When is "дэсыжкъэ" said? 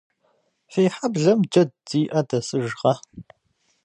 2.27-2.93